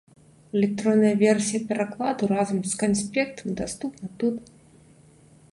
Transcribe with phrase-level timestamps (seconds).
[0.59, 4.45] Электронная версія перакладу разам з канспектам даступная тут.